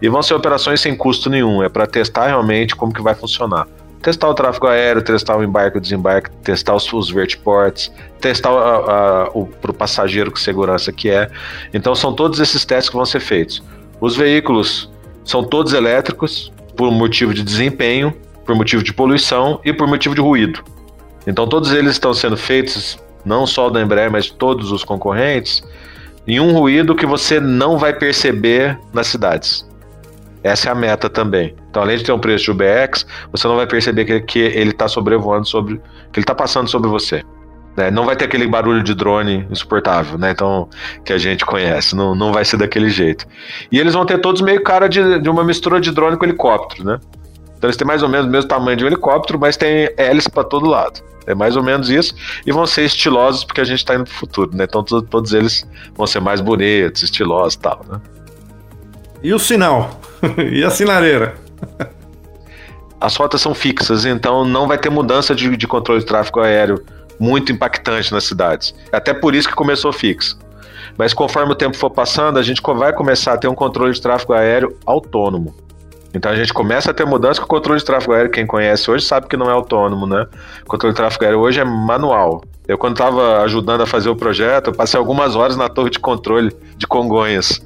e 0.02 0.08
vão 0.08 0.20
ser 0.20 0.34
operações 0.34 0.80
sem 0.80 0.94
custo 0.94 1.30
nenhum, 1.30 1.62
é 1.62 1.68
para 1.68 1.86
testar 1.86 2.26
realmente 2.26 2.76
como 2.76 2.92
que 2.92 3.00
vai 3.00 3.14
funcionar. 3.14 3.66
Testar 4.02 4.28
o 4.28 4.34
tráfego 4.34 4.66
aéreo, 4.66 5.02
testar 5.02 5.36
o 5.36 5.44
embarque 5.44 5.78
e 5.78 5.80
desembarque, 5.80 6.30
testar 6.42 6.74
os, 6.74 6.90
os 6.92 7.10
vertiports, 7.10 7.92
testar 8.20 8.50
para 8.50 9.70
o 9.70 9.74
passageiro 9.74 10.30
com 10.30 10.38
segurança 10.38 10.90
que 10.90 11.10
é. 11.10 11.30
Então 11.74 11.94
são 11.94 12.14
todos 12.14 12.40
esses 12.40 12.64
testes 12.64 12.88
que 12.88 12.96
vão 12.96 13.04
ser 13.04 13.20
feitos. 13.20 13.62
Os 14.00 14.16
veículos 14.16 14.90
são 15.24 15.44
todos 15.44 15.74
elétricos, 15.74 16.50
por 16.76 16.90
motivo 16.90 17.34
de 17.34 17.42
desempenho, 17.42 18.14
por 18.46 18.54
motivo 18.54 18.82
de 18.82 18.92
poluição 18.92 19.60
e 19.64 19.72
por 19.72 19.86
motivo 19.86 20.14
de 20.14 20.20
ruído. 20.20 20.64
Então 21.26 21.46
todos 21.46 21.72
eles 21.72 21.92
estão 21.92 22.14
sendo 22.14 22.36
feitos 22.36 22.98
não 23.24 23.46
só 23.46 23.68
da 23.68 23.82
Embraer, 23.82 24.10
mas 24.10 24.30
todos 24.30 24.72
os 24.72 24.82
concorrentes, 24.82 25.62
em 26.26 26.40
um 26.40 26.52
ruído 26.52 26.94
que 26.94 27.06
você 27.06 27.38
não 27.38 27.78
vai 27.78 27.92
perceber 27.92 28.78
nas 28.92 29.08
cidades. 29.08 29.68
Essa 30.42 30.68
é 30.68 30.72
a 30.72 30.74
meta 30.74 31.08
também. 31.08 31.54
Então, 31.68 31.82
além 31.82 31.98
de 31.98 32.04
ter 32.04 32.12
um 32.12 32.18
preço 32.18 32.44
de 32.44 32.50
UBX, 32.50 33.06
você 33.30 33.46
não 33.46 33.56
vai 33.56 33.66
perceber 33.66 34.04
que, 34.04 34.20
que 34.20 34.38
ele 34.38 34.70
está 34.70 34.88
sobrevoando 34.88 35.46
sobre. 35.46 35.76
que 36.12 36.18
ele 36.18 36.24
está 36.24 36.34
passando 36.34 36.68
sobre 36.68 36.88
você. 36.88 37.22
Né? 37.76 37.90
Não 37.90 38.04
vai 38.04 38.16
ter 38.16 38.24
aquele 38.24 38.46
barulho 38.46 38.82
de 38.82 38.94
drone 38.94 39.46
insuportável, 39.50 40.18
né? 40.18 40.30
Então, 40.30 40.68
que 41.04 41.12
a 41.12 41.18
gente 41.18 41.44
conhece. 41.44 41.94
Não, 41.94 42.14
não 42.14 42.32
vai 42.32 42.44
ser 42.44 42.56
daquele 42.56 42.90
jeito. 42.90 43.26
E 43.70 43.78
eles 43.78 43.94
vão 43.94 44.04
ter 44.04 44.18
todos 44.18 44.40
meio 44.40 44.62
cara 44.62 44.88
de, 44.88 45.18
de 45.18 45.28
uma 45.28 45.44
mistura 45.44 45.80
de 45.80 45.90
drone 45.90 46.16
com 46.16 46.24
helicóptero, 46.24 46.84
né? 46.84 46.98
Então 47.56 47.68
eles 47.68 47.76
têm 47.76 47.86
mais 47.86 48.02
ou 48.02 48.08
menos 48.08 48.26
o 48.26 48.30
mesmo 48.30 48.48
tamanho 48.48 48.74
de 48.74 48.84
um 48.84 48.86
helicóptero, 48.86 49.38
mas 49.38 49.54
tem 49.54 49.90
hélice 49.98 50.30
para 50.30 50.44
todo 50.44 50.66
lado. 50.66 51.02
É 51.26 51.34
mais 51.34 51.56
ou 51.56 51.62
menos 51.62 51.90
isso. 51.90 52.14
E 52.46 52.50
vão 52.50 52.66
ser 52.66 52.84
estilosos 52.84 53.44
porque 53.44 53.60
a 53.60 53.64
gente 53.64 53.80
está 53.80 53.94
indo 53.94 54.04
pro 54.04 54.14
futuro, 54.14 54.50
né? 54.56 54.64
Então 54.64 54.82
todos, 54.82 55.08
todos 55.10 55.32
eles 55.34 55.68
vão 55.94 56.06
ser 56.06 56.20
mais 56.20 56.40
bonitos, 56.40 57.02
estilosos 57.02 57.54
e 57.54 57.58
tal, 57.58 57.84
né? 57.86 58.00
E 59.22 59.34
o 59.34 59.38
sinal? 59.38 60.00
e 60.50 60.64
a 60.64 60.70
sinaleira? 60.70 61.34
As 63.00 63.16
rotas 63.16 63.40
são 63.40 63.54
fixas, 63.54 64.04
então 64.04 64.44
não 64.44 64.66
vai 64.66 64.78
ter 64.78 64.90
mudança 64.90 65.34
de, 65.34 65.56
de 65.56 65.66
controle 65.66 66.00
de 66.00 66.06
tráfego 66.06 66.40
aéreo 66.40 66.84
muito 67.18 67.52
impactante 67.52 68.12
nas 68.12 68.24
cidades. 68.24 68.74
Até 68.90 69.12
por 69.12 69.34
isso 69.34 69.48
que 69.48 69.54
começou 69.54 69.92
fixo. 69.92 70.38
Mas 70.96 71.12
conforme 71.12 71.52
o 71.52 71.54
tempo 71.54 71.76
for 71.76 71.90
passando, 71.90 72.38
a 72.38 72.42
gente 72.42 72.62
vai 72.62 72.92
começar 72.92 73.34
a 73.34 73.38
ter 73.38 73.48
um 73.48 73.54
controle 73.54 73.92
de 73.92 74.00
tráfego 74.00 74.32
aéreo 74.32 74.76
autônomo. 74.86 75.54
Então 76.12 76.30
a 76.32 76.34
gente 76.34 76.52
começa 76.52 76.90
a 76.90 76.94
ter 76.94 77.04
mudança 77.04 77.40
com 77.40 77.46
o 77.46 77.48
controle 77.48 77.78
de 77.78 77.84
tráfego 77.84 78.12
aéreo. 78.12 78.30
Quem 78.30 78.46
conhece 78.46 78.90
hoje 78.90 79.04
sabe 79.04 79.28
que 79.28 79.36
não 79.36 79.48
é 79.48 79.52
autônomo, 79.52 80.06
né? 80.06 80.26
O 80.62 80.66
controle 80.66 80.92
de 80.92 80.96
tráfego 80.96 81.24
aéreo 81.24 81.40
hoje 81.40 81.60
é 81.60 81.64
manual. 81.64 82.42
Eu, 82.66 82.78
quando 82.78 82.94
estava 82.94 83.42
ajudando 83.42 83.82
a 83.82 83.86
fazer 83.86 84.08
o 84.08 84.16
projeto, 84.16 84.72
passei 84.72 84.98
algumas 84.98 85.36
horas 85.36 85.56
na 85.56 85.68
torre 85.68 85.90
de 85.90 85.98
controle 85.98 86.54
de 86.76 86.86
Congonhas. 86.86 87.60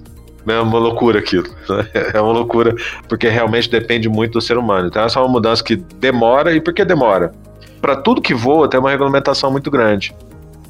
É 0.47 0.61
uma 0.61 0.79
loucura 0.79 1.19
aquilo. 1.19 1.49
É 2.13 2.21
uma 2.21 2.33
loucura, 2.33 2.75
porque 3.09 3.29
realmente 3.29 3.71
depende 3.71 4.09
muito 4.09 4.33
do 4.33 4.41
ser 4.41 4.59
humano. 4.59 4.89
Então, 4.89 5.05
essa 5.05 5.19
é 5.19 5.23
uma 5.23 5.29
mudança 5.29 5.63
que 5.63 5.77
demora. 5.77 6.55
E 6.55 6.61
por 6.61 6.73
que 6.73 6.85
demora? 6.85 7.33
Para 7.81 7.97
tudo 7.97 8.21
que 8.21 8.35
voa, 8.35 8.69
tem 8.69 8.79
uma 8.79 8.91
regulamentação 8.91 9.51
muito 9.51 9.71
grande. 9.71 10.15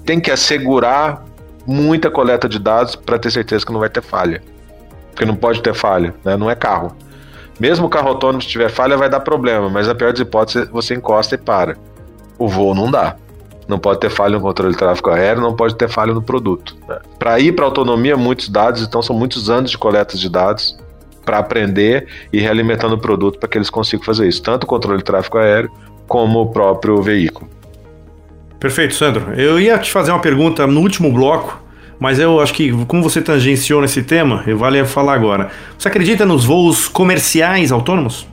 Tem 0.05 0.21
que 0.21 0.31
assegurar 0.31 1.25
muita 1.67 2.11
coleta 2.11 2.49
de 2.49 2.59
dados 2.59 2.95
para 2.95 3.19
ter 3.19 3.31
certeza 3.31 3.65
que 3.65 3.73
não 3.73 3.81
vai 3.81 3.89
ter 3.89 4.03
falha. 4.03 4.43
Porque 5.11 5.25
não 5.25 5.37
pode 5.37 5.63
ter 5.63 5.75
falha, 5.75 6.15
né? 6.25 6.37
não 6.37 6.51
é 6.51 6.55
carro. 6.55 6.95
Mesmo 7.59 7.87
o 7.87 7.89
carro 7.89 8.09
autônomo, 8.09 8.43
se 8.43 8.49
tiver 8.49 8.69
falha, 8.69 8.97
vai 8.97 9.09
dar 9.09 9.21
problema, 9.21 9.71
mas 9.71 9.89
a 9.89 9.95
pior 9.95 10.13
das 10.13 10.21
hipóteses, 10.21 10.69
você 10.69 10.95
encosta 10.95 11.37
e 11.37 11.39
para. 11.39 11.77
O 12.37 12.49
voo 12.49 12.75
não 12.75 12.91
dá. 12.91 13.17
Não 13.67 13.79
pode 13.79 14.01
ter 14.01 14.11
falha 14.11 14.35
no 14.37 14.41
controle 14.41 14.73
de 14.73 14.79
tráfego 14.79 15.11
aéreo, 15.11 15.43
não 15.43 15.55
pode 15.55 15.75
ter 15.77 15.89
falha 15.89 16.13
no 16.13 16.23
produto. 16.23 16.77
Né? 16.89 16.99
Para 17.19 17.41
ir 17.41 17.53
para 17.53 17.65
autonomia, 17.65 18.17
muitos 18.17 18.49
dados, 18.49 18.83
então 18.83 19.01
são 19.03 19.17
muitos 19.17 19.49
anos 19.49 19.71
de 19.71 19.79
coleta 19.79 20.17
de 20.17 20.29
dados 20.29 20.77
para 21.25 21.39
aprender 21.39 22.07
e 22.33 22.39
realimentando 22.39 22.95
o 22.95 22.99
produto 22.99 23.39
para 23.39 23.49
que 23.49 23.57
eles 23.57 23.71
consigam 23.71 24.05
fazer 24.05 24.29
isso, 24.29 24.43
tanto 24.43 24.65
o 24.65 24.67
controle 24.67 24.99
de 24.99 25.05
tráfego 25.05 25.39
aéreo 25.39 25.71
como 26.07 26.41
o 26.41 26.47
próprio 26.47 27.01
veículo. 27.01 27.49
Perfeito, 28.61 28.95
Sandro. 28.95 29.33
Eu 29.35 29.59
ia 29.59 29.79
te 29.79 29.91
fazer 29.91 30.11
uma 30.11 30.21
pergunta 30.21 30.67
no 30.67 30.81
último 30.81 31.13
bloco, 31.13 31.63
mas 31.99 32.19
eu 32.19 32.41
acho 32.41 32.53
que, 32.53 32.73
como 32.87 33.03
você 33.03 33.21
tangenciou 33.21 33.81
nesse 33.81 34.03
tema, 34.03 34.43
eu 34.47 34.59
vale 34.59 34.85
falar 34.85 35.15
agora. 35.15 35.51
Você 35.79 35.89
acredita 35.89 36.27
nos 36.27 36.45
voos 36.45 36.89
comerciais 36.89 37.73
autônomos? 37.73 38.27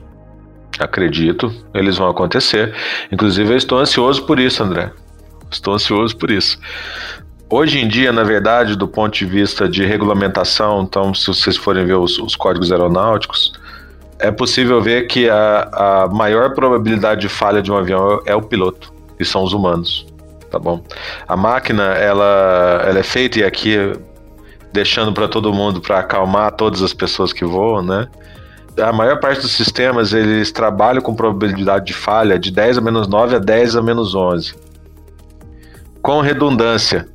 Acredito, 0.78 1.52
eles 1.74 1.98
vão 1.98 2.08
acontecer. 2.08 2.74
Inclusive, 3.10 3.52
eu 3.52 3.56
estou 3.56 3.78
ansioso 3.78 4.24
por 4.24 4.40
isso, 4.40 4.62
André. 4.62 4.90
Estou 5.52 5.74
ansioso 5.74 6.16
por 6.16 6.30
isso. 6.30 6.58
Hoje 7.48 7.78
em 7.78 7.86
dia, 7.86 8.10
na 8.10 8.24
verdade, 8.24 8.74
do 8.74 8.88
ponto 8.88 9.16
de 9.16 9.26
vista 9.26 9.68
de 9.68 9.84
regulamentação, 9.84 10.82
então, 10.82 11.14
se 11.14 11.26
vocês 11.26 11.56
forem 11.56 11.84
ver 11.84 11.96
os, 11.96 12.18
os 12.18 12.34
códigos 12.34 12.72
aeronáuticos, 12.72 13.52
é 14.18 14.30
possível 14.30 14.80
ver 14.80 15.06
que 15.06 15.28
a, 15.28 16.04
a 16.04 16.08
maior 16.08 16.54
probabilidade 16.54 17.20
de 17.20 17.28
falha 17.28 17.60
de 17.60 17.70
um 17.70 17.76
avião 17.76 18.22
é 18.24 18.34
o 18.34 18.40
piloto, 18.40 18.92
e 19.20 19.24
são 19.24 19.44
os 19.44 19.52
humanos 19.52 20.06
tá 20.52 20.58
bom? 20.58 20.84
A 21.26 21.34
máquina, 21.34 21.82
ela, 21.94 22.84
ela 22.86 22.98
é 22.98 23.02
feita, 23.02 23.40
e 23.40 23.44
aqui 23.44 23.76
deixando 24.70 25.12
para 25.12 25.26
todo 25.26 25.52
mundo, 25.52 25.80
para 25.80 25.98
acalmar 25.98 26.52
todas 26.52 26.82
as 26.82 26.92
pessoas 26.92 27.32
que 27.32 27.44
voam, 27.44 27.82
né? 27.82 28.06
A 28.78 28.92
maior 28.92 29.18
parte 29.18 29.40
dos 29.40 29.52
sistemas, 29.52 30.12
eles 30.12 30.52
trabalham 30.52 31.02
com 31.02 31.14
probabilidade 31.14 31.86
de 31.86 31.94
falha 31.94 32.38
de 32.38 32.50
10 32.50 32.78
a 32.78 32.80
menos 32.80 33.08
9 33.08 33.36
a 33.36 33.38
10 33.38 33.76
a 33.76 33.82
menos 33.82 34.14
11. 34.14 34.54
Com 36.02 36.20
redundância. 36.20 37.06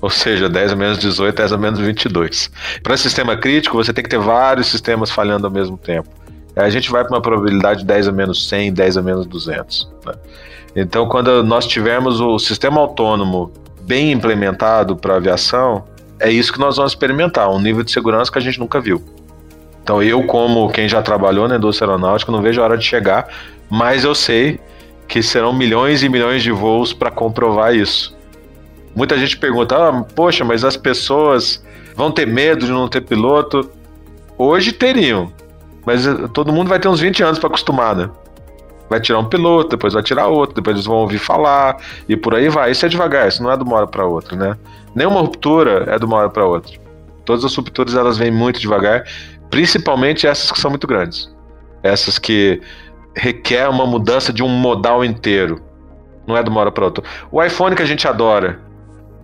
Ou 0.00 0.10
seja, 0.10 0.48
10 0.48 0.72
a 0.72 0.76
menos 0.76 0.98
18, 0.98 1.34
10 1.34 1.52
a 1.52 1.58
menos 1.58 1.80
22. 1.80 2.50
Para 2.82 2.96
sistema 2.96 3.36
crítico, 3.36 3.76
você 3.76 3.92
tem 3.92 4.04
que 4.04 4.10
ter 4.10 4.18
vários 4.18 4.68
sistemas 4.68 5.10
falhando 5.10 5.46
ao 5.46 5.52
mesmo 5.52 5.76
tempo. 5.76 6.08
A 6.54 6.70
gente 6.70 6.90
vai 6.90 7.02
para 7.04 7.14
uma 7.14 7.20
probabilidade 7.20 7.80
de 7.80 7.86
10 7.86 8.08
a 8.08 8.12
menos 8.12 8.48
100, 8.48 8.72
10 8.72 8.96
a 8.96 9.02
menos 9.02 9.26
200. 9.26 9.90
Né? 10.06 10.12
Então, 10.76 11.08
quando 11.08 11.42
nós 11.42 11.66
tivermos 11.66 12.20
o 12.20 12.38
sistema 12.38 12.80
autônomo 12.80 13.50
bem 13.82 14.12
implementado 14.12 14.96
para 14.96 15.16
aviação, 15.16 15.84
é 16.20 16.30
isso 16.30 16.52
que 16.52 16.58
nós 16.58 16.76
vamos 16.76 16.92
experimentar, 16.92 17.50
um 17.50 17.60
nível 17.60 17.82
de 17.82 17.90
segurança 17.90 18.30
que 18.30 18.38
a 18.38 18.40
gente 18.40 18.58
nunca 18.58 18.80
viu. 18.80 19.02
Então, 19.82 20.02
eu, 20.02 20.22
como 20.24 20.68
quem 20.70 20.88
já 20.88 21.02
trabalhou 21.02 21.46
na 21.46 21.56
indústria 21.56 21.88
aeronáutica, 21.88 22.32
não 22.32 22.42
vejo 22.42 22.60
a 22.60 22.64
hora 22.64 22.78
de 22.78 22.84
chegar, 22.84 23.28
mas 23.68 24.04
eu 24.04 24.14
sei 24.14 24.58
que 25.06 25.22
serão 25.22 25.52
milhões 25.52 26.02
e 26.02 26.08
milhões 26.08 26.42
de 26.42 26.50
voos 26.50 26.92
para 26.92 27.10
comprovar 27.10 27.74
isso. 27.74 28.16
Muita 28.94 29.18
gente 29.18 29.36
pergunta: 29.36 29.76
ah, 29.76 30.02
poxa, 30.14 30.44
mas 30.44 30.64
as 30.64 30.76
pessoas 30.76 31.64
vão 31.94 32.10
ter 32.10 32.26
medo 32.26 32.66
de 32.66 32.72
não 32.72 32.88
ter 32.88 33.02
piloto? 33.02 33.70
Hoje 34.38 34.72
teriam, 34.72 35.32
mas 35.84 36.06
eh, 36.06 36.28
todo 36.32 36.52
mundo 36.52 36.68
vai 36.68 36.78
ter 36.78 36.88
uns 36.88 37.00
20 37.00 37.22
anos 37.22 37.38
para 37.38 37.48
acostumar, 37.48 37.94
né? 37.94 38.10
Vai 38.88 39.00
tirar 39.00 39.18
um 39.18 39.24
piloto, 39.24 39.70
depois 39.70 39.94
vai 39.94 40.02
tirar 40.02 40.28
outro, 40.28 40.54
depois 40.54 40.76
eles 40.76 40.86
vão 40.86 40.96
ouvir 40.96 41.18
falar 41.18 41.76
e 42.08 42.16
por 42.16 42.34
aí 42.34 42.48
vai. 42.48 42.70
Isso 42.70 42.86
é 42.86 42.88
devagar, 42.88 43.28
isso 43.28 43.42
não 43.42 43.50
é 43.50 43.56
de 43.56 43.62
uma 43.62 43.76
hora 43.76 43.86
para 43.86 44.04
outra, 44.06 44.36
né? 44.36 44.56
Nenhuma 44.94 45.20
ruptura 45.20 45.84
é 45.88 45.98
de 45.98 46.04
uma 46.04 46.16
hora 46.16 46.30
para 46.30 46.44
outra. 46.44 46.72
Todas 47.24 47.44
as 47.44 47.54
rupturas 47.54 47.94
elas 47.94 48.16
vêm 48.16 48.30
muito 48.30 48.60
devagar, 48.60 49.04
principalmente 49.50 50.26
essas 50.26 50.52
que 50.52 50.58
são 50.58 50.70
muito 50.70 50.86
grandes. 50.86 51.30
Essas 51.82 52.18
que 52.18 52.60
requer 53.16 53.68
uma 53.68 53.86
mudança 53.86 54.32
de 54.32 54.42
um 54.42 54.48
modal 54.48 55.04
inteiro. 55.04 55.62
Não 56.26 56.36
é 56.36 56.42
de 56.42 56.50
uma 56.50 56.60
hora 56.60 56.70
para 56.70 56.84
outra. 56.84 57.02
O 57.32 57.42
iPhone 57.42 57.74
que 57.74 57.82
a 57.82 57.86
gente 57.86 58.06
adora, 58.06 58.60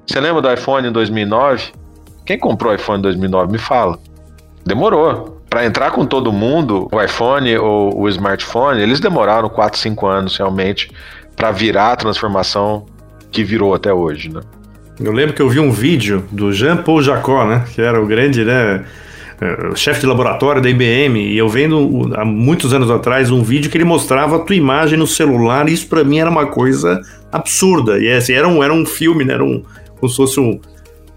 você 0.06 0.18
lembra 0.18 0.40
do 0.40 0.52
iPhone 0.52 0.88
em 0.88 0.92
2009? 0.92 1.72
Quem 2.24 2.38
comprou 2.38 2.72
o 2.72 2.74
iPhone 2.74 2.98
em 2.98 3.02
2009? 3.02 3.52
Me 3.52 3.58
fala. 3.58 3.98
Demorou. 4.64 5.40
Para 5.50 5.66
entrar 5.66 5.90
com 5.90 6.06
todo 6.06 6.32
mundo, 6.32 6.88
o 6.90 7.02
iPhone 7.02 7.58
ou 7.58 8.00
o 8.00 8.08
smartphone, 8.08 8.80
eles 8.80 9.00
demoraram 9.00 9.50
4, 9.50 9.78
5 9.78 10.06
anos 10.06 10.36
realmente 10.38 10.90
para 11.36 11.50
virar 11.50 11.92
a 11.92 11.96
transformação 11.96 12.86
que 13.30 13.44
virou 13.44 13.74
até 13.74 13.92
hoje, 13.92 14.30
né? 14.32 14.40
Eu 14.98 15.12
lembro 15.12 15.34
que 15.34 15.42
eu 15.42 15.48
vi 15.48 15.60
um 15.60 15.70
vídeo 15.70 16.24
do 16.30 16.52
Jean-Paul 16.52 17.02
Jacot, 17.02 17.46
né? 17.46 17.64
Que 17.74 17.82
era 17.82 18.00
o 18.00 18.06
grande, 18.06 18.44
né? 18.44 18.84
É, 19.42 19.74
chefe 19.74 19.98
de 19.98 20.06
laboratório 20.06 20.62
da 20.62 20.70
IBM, 20.70 21.18
e 21.18 21.36
eu 21.36 21.48
vendo 21.48 22.12
há 22.14 22.24
muitos 22.24 22.72
anos 22.72 22.88
atrás 22.88 23.28
um 23.28 23.42
vídeo 23.42 23.68
que 23.68 23.76
ele 23.76 23.84
mostrava 23.84 24.36
a 24.36 24.38
tua 24.38 24.54
imagem 24.54 24.96
no 24.96 25.06
celular, 25.06 25.68
e 25.68 25.72
isso 25.72 25.88
para 25.88 26.04
mim 26.04 26.20
era 26.20 26.30
uma 26.30 26.46
coisa 26.46 27.00
absurda. 27.32 27.98
E 27.98 28.08
assim, 28.08 28.34
era 28.34 28.46
um, 28.46 28.62
era 28.62 28.72
um 28.72 28.86
filme, 28.86 29.24
né? 29.24 29.34
Era 29.34 29.42
um, 29.42 29.64
como 29.98 30.08
se 30.08 30.16
fosse 30.16 30.38
um, 30.38 30.60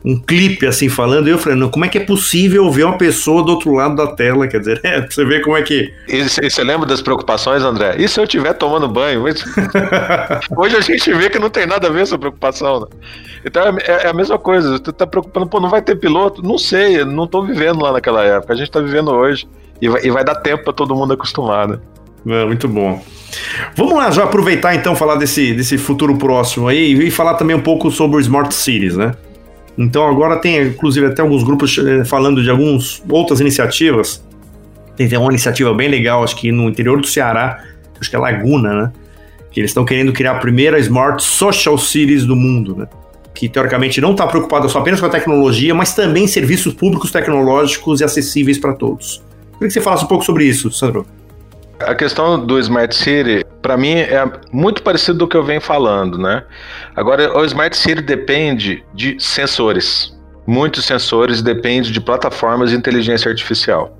um 0.04 0.20
clipe 0.20 0.66
assim 0.66 0.90
falando, 0.90 1.28
e 1.28 1.32
eu 1.32 1.38
falei, 1.38 1.56
não, 1.56 1.70
como 1.70 1.86
é 1.86 1.88
que 1.88 2.00
é 2.00 2.04
possível 2.04 2.72
ver 2.72 2.86
uma 2.86 2.98
pessoa 2.98 3.44
do 3.44 3.52
outro 3.52 3.72
lado 3.72 3.96
da 3.96 4.08
tela? 4.08 4.48
Quer 4.48 4.58
dizer, 4.58 4.82
é, 4.84 5.02
você 5.02 5.24
ver 5.24 5.42
como 5.42 5.56
é 5.56 5.62
que. 5.62 5.94
E 6.08 6.24
você 6.24 6.64
lembra 6.64 6.88
das 6.88 7.04
preocupações, 7.04 7.62
André? 7.62 7.96
E 8.00 8.08
se 8.08 8.20
eu 8.20 8.24
estiver 8.24 8.54
tomando 8.54 8.88
banho? 8.88 9.24
Hoje 10.58 10.76
a 10.76 10.82
gente 10.82 11.14
vê 11.14 11.30
que 11.30 11.38
não 11.38 11.52
tem 11.52 11.68
nada 11.68 11.90
a 11.90 11.92
ver 11.92 12.02
essa 12.02 12.18
preocupação, 12.18 12.80
né? 12.80 12.88
Então 13.46 13.62
é, 13.62 13.76
é, 13.86 14.06
é, 14.06 14.08
a 14.08 14.14
mesma 14.14 14.40
coisa, 14.40 14.80
tu 14.80 14.92
tá 14.92 15.06
preocupando, 15.06 15.48
pô, 15.48 15.60
não 15.60 15.70
vai 15.70 15.82
ter 15.82 15.96
piloto? 15.96 16.42
Não 16.42 16.58
sei, 16.58 17.06
não 17.06 17.28
tô 17.28 17.44
vivendo 17.44 17.82
lá 17.82 17.94
naquela 17.94 18.24
época, 18.24 18.54
a 18.54 18.56
gente 18.56 18.72
tá 18.72 18.80
vivendo 18.80 19.12
hoje. 19.12 19.48
E 19.80 19.88
vai, 19.88 20.06
e 20.06 20.10
vai 20.10 20.24
dar 20.24 20.36
tempo 20.36 20.64
para 20.64 20.74
todo 20.74 20.96
mundo 20.96 21.14
acostumar, 21.14 21.68
né? 21.68 21.78
É, 22.28 22.46
muito 22.46 22.68
bom. 22.68 23.04
Vamos 23.76 23.94
lá, 23.94 24.10
já 24.10 24.24
aproveitar 24.24 24.74
então 24.74 24.96
falar 24.96 25.16
desse, 25.16 25.54
desse 25.54 25.78
futuro 25.78 26.18
próximo 26.18 26.68
aí 26.68 26.94
e 26.94 27.12
falar 27.12 27.36
também 27.36 27.56
um 27.56 27.62
pouco 27.62 27.92
sobre 27.92 28.18
o 28.18 28.20
Smart 28.20 28.54
Cities, 28.54 28.96
né? 28.96 29.14
Então 29.78 30.08
agora 30.08 30.38
tem, 30.38 30.60
inclusive, 30.68 31.06
até 31.06 31.22
alguns 31.22 31.44
grupos 31.44 31.78
eh, 31.78 32.06
falando 32.06 32.42
de 32.42 32.50
algumas 32.50 33.04
outras 33.10 33.42
iniciativas. 33.42 34.26
Tem, 34.96 35.08
tem 35.08 35.20
uma 35.20 35.30
iniciativa 35.30 35.74
bem 35.74 35.90
legal, 35.90 36.24
acho 36.24 36.36
que 36.38 36.52
no 36.52 36.70
interior 36.70 37.00
do 37.00 37.06
Ceará, 37.06 37.62
acho 38.00 38.10
que 38.10 38.16
é 38.16 38.20
Laguna, 38.20 38.74
né? 38.74 38.92
Que 39.52 39.60
eles 39.60 39.72
estão 39.72 39.84
querendo 39.84 40.14
criar 40.14 40.32
a 40.32 40.40
primeira 40.40 40.80
Smart 40.80 41.22
Social 41.22 41.78
Cities 41.78 42.26
do 42.26 42.36
mundo, 42.36 42.76
né? 42.78 42.88
Que 43.36 43.48
teoricamente 43.48 44.02
não 44.02 44.12
está 44.12 44.26
preocupada 44.26 44.68
só 44.68 44.80
apenas 44.80 45.00
com 45.00 45.06
a 45.06 45.10
tecnologia, 45.10 45.76
mas 45.76 45.94
também 45.94 46.26
serviços 46.26 46.74
públicos 46.74 47.12
tecnológicos 47.12 48.02
e 48.02 48.04
acessíveis 48.04 48.58
para 48.58 48.74
todos. 48.74 49.22
Queria 49.54 49.68
que 49.68 49.74
você 49.74 49.82
falasse 49.82 50.06
um 50.06 50.08
pouco 50.08 50.26
sobre 50.26 50.46
isso, 50.46 50.72
Sandro. 50.72 51.06
A 51.80 51.94
questão 51.94 52.44
do 52.44 52.58
Smart 52.58 52.96
City, 52.96 53.46
para 53.62 53.76
mim, 53.76 53.96
é 53.96 54.24
muito 54.52 54.82
parecido 54.82 55.18
do 55.20 55.28
que 55.28 55.36
eu 55.36 55.44
venho 55.44 55.60
falando, 55.60 56.18
né? 56.18 56.44
Agora, 56.96 57.38
o 57.38 57.44
Smart 57.44 57.76
City 57.76 58.02
depende 58.02 58.84
de 58.94 59.18
sensores. 59.20 60.18
Muitos 60.48 60.86
sensores 60.86 61.42
dependem 61.42 61.92
de 61.92 62.00
plataformas 62.00 62.70
de 62.70 62.78
inteligência 62.78 63.30
artificial. 63.30 63.98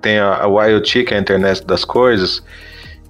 Tem 0.00 0.18
a, 0.18 0.44
a 0.44 0.66
IoT, 0.68 1.04
que 1.04 1.12
é 1.12 1.18
a 1.18 1.20
internet 1.20 1.66
das 1.66 1.84
coisas. 1.84 2.42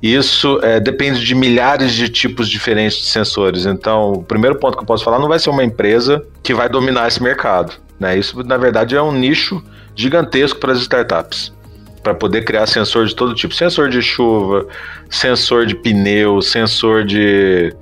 Isso 0.02 0.60
é, 0.62 0.78
depende 0.78 1.24
de 1.24 1.34
milhares 1.34 1.92
de 1.92 2.08
tipos 2.08 2.48
diferentes 2.48 2.98
de 2.98 3.06
sensores. 3.06 3.66
Então, 3.66 4.12
o 4.12 4.22
primeiro 4.22 4.56
ponto 4.56 4.76
que 4.76 4.82
eu 4.82 4.86
posso 4.86 5.04
falar 5.04 5.18
não 5.18 5.28
vai 5.28 5.38
ser 5.38 5.50
uma 5.50 5.64
empresa 5.64 6.22
que 6.42 6.54
vai 6.54 6.68
dominar 6.68 7.08
esse 7.08 7.22
mercado. 7.22 7.72
Né? 7.98 8.18
Isso, 8.18 8.42
na 8.44 8.56
verdade, 8.56 8.94
é 8.94 9.02
um 9.02 9.12
nicho 9.12 9.62
gigantesco 9.94 10.60
para 10.60 10.72
as 10.72 10.80
startups 10.80 11.56
para 12.02 12.14
poder 12.14 12.44
criar 12.44 12.66
sensor 12.66 13.04
de 13.06 13.16
todo 13.16 13.34
tipo, 13.34 13.52
sensor 13.52 13.88
de 13.88 14.00
chuva, 14.00 14.64
sensor 15.10 15.66
de 15.66 15.74
pneu, 15.74 16.40
sensor 16.40 17.04
de 17.04 17.74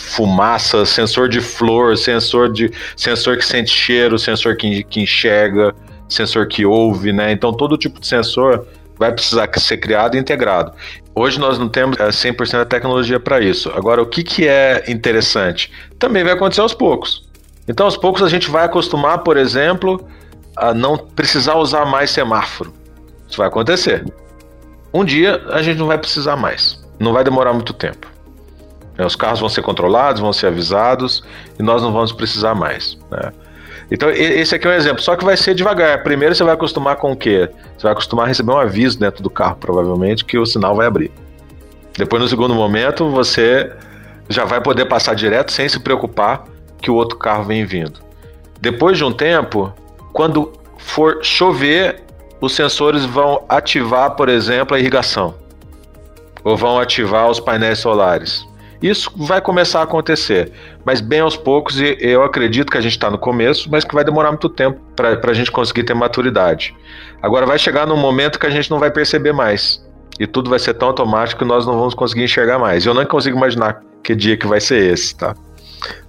fumaça, 0.00 0.86
sensor 0.86 1.28
de 1.28 1.40
flor, 1.40 1.98
sensor 1.98 2.52
de 2.52 2.70
sensor 2.96 3.36
que 3.36 3.44
sente 3.44 3.70
cheiro, 3.70 4.16
sensor 4.20 4.56
que, 4.56 4.84
que 4.84 5.00
enxerga, 5.00 5.74
sensor 6.08 6.46
que 6.46 6.64
ouve, 6.64 7.12
né? 7.12 7.32
Então 7.32 7.52
todo 7.52 7.76
tipo 7.76 7.98
de 7.98 8.06
sensor 8.06 8.68
vai 8.96 9.12
precisar 9.12 9.50
ser 9.58 9.78
criado 9.78 10.14
e 10.14 10.20
integrado. 10.20 10.72
Hoje 11.14 11.38
nós 11.38 11.58
não 11.58 11.68
temos 11.68 11.96
100% 11.96 12.54
é, 12.54 12.58
da 12.58 12.64
tecnologia 12.64 13.18
para 13.18 13.40
isso. 13.40 13.70
Agora, 13.74 14.00
o 14.00 14.06
que, 14.06 14.22
que 14.22 14.46
é 14.46 14.84
interessante? 14.88 15.70
Também 15.98 16.22
vai 16.22 16.32
acontecer 16.32 16.60
aos 16.60 16.74
poucos. 16.74 17.28
Então, 17.68 17.86
aos 17.86 17.96
poucos, 17.96 18.22
a 18.22 18.28
gente 18.28 18.50
vai 18.50 18.64
acostumar, 18.64 19.18
por 19.18 19.36
exemplo, 19.36 20.04
a 20.56 20.72
não 20.72 20.96
precisar 20.96 21.56
usar 21.56 21.84
mais 21.84 22.10
semáforo. 22.10 22.72
Isso 23.28 23.38
vai 23.38 23.48
acontecer. 23.48 24.04
Um 24.92 25.04
dia 25.04 25.42
a 25.50 25.62
gente 25.62 25.78
não 25.78 25.86
vai 25.86 25.98
precisar 25.98 26.36
mais. 26.36 26.82
Não 26.98 27.12
vai 27.12 27.22
demorar 27.22 27.52
muito 27.52 27.72
tempo. 27.72 28.08
Os 28.98 29.16
carros 29.16 29.40
vão 29.40 29.48
ser 29.48 29.62
controlados, 29.62 30.20
vão 30.20 30.32
ser 30.32 30.48
avisados 30.48 31.22
e 31.58 31.62
nós 31.62 31.82
não 31.82 31.92
vamos 31.92 32.12
precisar 32.12 32.54
mais. 32.54 32.98
Né? 33.10 33.32
Então, 33.90 34.08
esse 34.10 34.54
aqui 34.54 34.66
é 34.68 34.70
um 34.70 34.74
exemplo, 34.74 35.02
só 35.02 35.16
que 35.16 35.24
vai 35.24 35.36
ser 35.36 35.54
devagar. 35.54 36.02
Primeiro 36.04 36.34
você 36.34 36.44
vai 36.44 36.54
acostumar 36.54 36.96
com 36.96 37.10
o 37.10 37.16
quê? 37.16 37.50
Você 37.76 37.82
vai 37.82 37.92
acostumar 37.92 38.26
a 38.26 38.28
receber 38.28 38.52
um 38.52 38.58
aviso 38.58 38.98
dentro 38.98 39.22
do 39.22 39.28
carro, 39.28 39.56
provavelmente, 39.56 40.24
que 40.24 40.38
o 40.38 40.46
sinal 40.46 40.76
vai 40.76 40.86
abrir. 40.86 41.10
Depois, 41.98 42.22
no 42.22 42.28
segundo 42.28 42.54
momento, 42.54 43.10
você 43.10 43.72
já 44.28 44.44
vai 44.44 44.60
poder 44.60 44.84
passar 44.84 45.14
direto 45.14 45.50
sem 45.50 45.68
se 45.68 45.80
preocupar 45.80 46.44
que 46.80 46.90
o 46.90 46.94
outro 46.94 47.18
carro 47.18 47.44
vem 47.44 47.64
vindo. 47.64 48.00
Depois 48.60 48.96
de 48.96 49.04
um 49.04 49.12
tempo, 49.12 49.72
quando 50.12 50.52
for 50.78 51.18
chover, 51.22 52.02
os 52.40 52.54
sensores 52.54 53.04
vão 53.04 53.44
ativar, 53.48 54.12
por 54.12 54.28
exemplo, 54.28 54.76
a 54.76 54.78
irrigação, 54.78 55.34
ou 56.44 56.56
vão 56.56 56.78
ativar 56.78 57.28
os 57.28 57.40
painéis 57.40 57.80
solares. 57.80 58.46
Isso 58.82 59.10
vai 59.14 59.40
começar 59.42 59.80
a 59.80 59.82
acontecer, 59.82 60.52
mas 60.84 61.02
bem 61.02 61.20
aos 61.20 61.36
poucos, 61.36 61.78
e 61.78 61.96
eu 62.00 62.22
acredito 62.22 62.72
que 62.72 62.78
a 62.78 62.80
gente 62.80 62.92
está 62.92 63.10
no 63.10 63.18
começo, 63.18 63.68
mas 63.70 63.84
que 63.84 63.94
vai 63.94 64.02
demorar 64.02 64.30
muito 64.30 64.48
tempo 64.48 64.80
para 64.96 65.18
a 65.22 65.34
gente 65.34 65.50
conseguir 65.50 65.84
ter 65.84 65.92
maturidade. 65.92 66.74
Agora 67.22 67.44
vai 67.44 67.58
chegar 67.58 67.86
num 67.86 67.96
momento 67.96 68.38
que 68.38 68.46
a 68.46 68.50
gente 68.50 68.70
não 68.70 68.78
vai 68.78 68.90
perceber 68.90 69.32
mais, 69.32 69.84
e 70.18 70.26
tudo 70.26 70.48
vai 70.48 70.58
ser 70.58 70.74
tão 70.74 70.88
automático 70.88 71.40
que 71.40 71.44
nós 71.44 71.66
não 71.66 71.78
vamos 71.78 71.94
conseguir 71.94 72.24
enxergar 72.24 72.58
mais. 72.58 72.86
Eu 72.86 72.94
não 72.94 73.04
consigo 73.04 73.36
imaginar 73.36 73.82
que 74.02 74.14
dia 74.14 74.36
que 74.36 74.46
vai 74.46 74.60
ser 74.60 74.92
esse, 74.92 75.14
tá? 75.14 75.34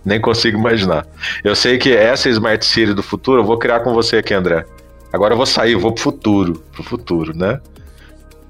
Nem 0.03 0.19
consigo 0.19 0.57
imaginar. 0.57 1.05
Eu 1.43 1.55
sei 1.55 1.77
que 1.77 1.93
essa 1.93 2.29
Smart 2.29 2.65
City 2.65 2.93
do 2.93 3.03
futuro 3.03 3.41
eu 3.41 3.45
vou 3.45 3.57
criar 3.57 3.81
com 3.81 3.93
você 3.93 4.17
aqui, 4.17 4.33
André. 4.33 4.65
Agora 5.13 5.33
eu 5.33 5.37
vou 5.37 5.45
sair, 5.45 5.73
eu 5.73 5.79
vou 5.79 5.91
pro 5.91 6.03
futuro, 6.03 6.63
pro 6.71 6.83
futuro, 6.83 7.35
né? 7.35 7.59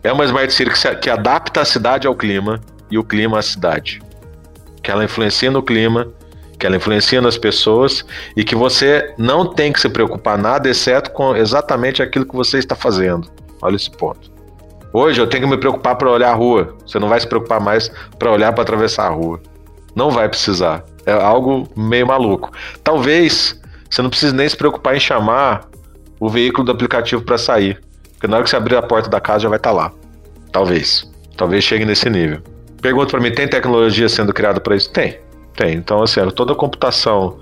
É 0.04 0.12
uma 0.12 0.26
Smart 0.26 0.52
City 0.54 0.70
que, 0.70 0.78
se, 0.78 0.96
que 0.96 1.10
adapta 1.10 1.62
a 1.62 1.66
cidade 1.66 2.08
ao 2.08 2.16
clima 2.16 2.60
e 2.90 2.98
o 2.98 3.04
clima 3.04 3.40
à 3.40 3.42
cidade. 3.42 4.02
Que 4.82 4.92
ela 4.92 5.04
influencia 5.04 5.52
no 5.52 5.62
clima, 5.62 6.08
que 6.58 6.66
ela 6.68 6.76
influencia 6.76 7.20
nas 7.22 7.38
pessoas 7.38 8.06
e 8.38 8.44
que 8.44 8.56
você 8.56 9.14
não 9.18 9.46
tem 9.46 9.74
que 9.74 9.80
se 9.80 9.90
preocupar 9.90 10.38
nada 10.38 10.70
exceto 10.70 11.12
com 11.12 11.36
exatamente 11.36 12.04
aquilo 12.04 12.26
que 12.26 12.36
você 12.36 12.60
está 12.60 12.76
fazendo. 12.76 13.28
Olha 13.62 13.76
esse 13.76 13.90
ponto. 13.90 14.32
Hoje 14.94 15.22
eu 15.22 15.28
tenho 15.28 15.44
que 15.46 15.50
me 15.50 15.58
preocupar 15.58 15.96
para 15.96 16.10
olhar 16.10 16.32
a 16.32 16.36
rua. 16.36 16.76
Você 16.86 17.00
não 17.00 17.08
vai 17.10 17.20
se 17.20 17.28
preocupar 17.28 17.60
mais 17.60 17.90
para 18.20 18.32
olhar 18.32 18.52
para 18.54 18.62
atravessar 18.62 19.08
a 19.08 19.10
rua. 19.10 19.40
Não 19.96 20.12
vai 20.12 20.30
precisar. 20.30 20.84
É 21.06 21.14
algo 21.14 21.68
meio 21.76 22.06
maluco. 22.06 22.52
Talvez 22.84 23.60
você 23.90 24.02
não 24.02 24.10
precise 24.10 24.34
nem 24.34 24.48
se 24.48 24.56
preocupar 24.56 24.96
em 24.96 25.00
chamar 25.00 25.68
o 26.20 26.30
veículo 26.30 26.66
do 26.66 26.72
aplicativo 26.72 27.24
para 27.24 27.38
sair. 27.38 27.82
Porque 28.14 28.28
na 28.28 28.38
hora 28.38 28.44
que 28.44 28.50
você 28.50 28.56
abrir 28.56 28.76
a 28.76 28.82
porta 28.84 29.10
da 29.10 29.20
casa 29.20 29.40
já 29.40 29.50
vai 29.50 29.58
estar 29.58 29.72
tá 29.72 29.76
lá. 29.76 29.92
Talvez. 30.52 31.10
Talvez 31.36 31.64
chegue 31.64 31.86
nesse 31.86 32.10
nível. 32.10 32.42
Pergunta 32.82 33.12
para 33.12 33.20
mim, 33.20 33.32
tem 33.32 33.48
tecnologia 33.48 34.10
sendo 34.10 34.34
criada 34.34 34.60
para 34.60 34.76
isso? 34.76 34.92
Tem. 34.92 35.20
Tem. 35.56 35.76
Então, 35.76 36.02
assim, 36.02 36.20
toda 36.32 36.54
a 36.54 36.56
computação 36.56 37.38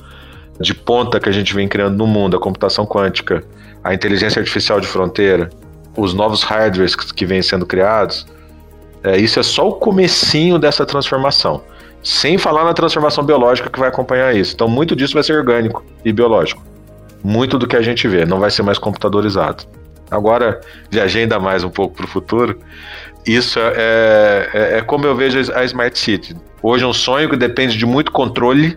de 0.59 0.73
ponta 0.73 1.19
que 1.19 1.29
a 1.29 1.31
gente 1.31 1.53
vem 1.53 1.67
criando 1.67 1.97
no 1.97 2.05
mundo, 2.05 2.35
a 2.35 2.39
computação 2.39 2.85
quântica, 2.85 3.43
a 3.83 3.93
inteligência 3.93 4.39
artificial 4.39 4.81
de 4.81 4.87
fronteira, 4.87 5.49
os 5.95 6.13
novos 6.13 6.43
hardwares 6.43 6.95
que 6.95 7.25
vêm 7.25 7.41
sendo 7.41 7.65
criados, 7.65 8.27
é, 9.03 9.17
isso 9.17 9.39
é 9.39 9.43
só 9.43 9.69
o 9.69 9.73
comecinho 9.73 10.59
dessa 10.59 10.85
transformação. 10.85 11.63
Sem 12.03 12.37
falar 12.37 12.65
na 12.65 12.73
transformação 12.73 13.23
biológica 13.23 13.69
que 13.69 13.79
vai 13.79 13.89
acompanhar 13.89 14.35
isso. 14.35 14.53
Então, 14.53 14.67
muito 14.67 14.95
disso 14.95 15.13
vai 15.13 15.23
ser 15.23 15.37
orgânico 15.37 15.85
e 16.03 16.11
biológico. 16.11 16.61
Muito 17.23 17.57
do 17.57 17.67
que 17.67 17.75
a 17.75 17.81
gente 17.81 18.07
vê, 18.07 18.25
não 18.25 18.39
vai 18.39 18.51
ser 18.51 18.63
mais 18.63 18.77
computadorizado. 18.77 19.63
Agora, 20.09 20.59
viajei 20.89 21.23
ainda 21.23 21.39
mais 21.39 21.63
um 21.63 21.69
pouco 21.69 21.95
para 21.95 22.05
o 22.05 22.07
futuro. 22.07 22.59
Isso 23.29 23.59
é, 23.59 24.49
é, 24.53 24.77
é, 24.77 24.81
como 24.81 25.05
eu 25.05 25.15
vejo 25.15 25.37
a 25.53 25.63
Smart 25.63 25.99
City. 25.99 26.35
Hoje 26.63 26.83
é 26.83 26.87
um 26.87 26.93
sonho 26.93 27.29
que 27.29 27.37
depende 27.37 27.77
de 27.77 27.85
muito 27.85 28.11
controle, 28.11 28.75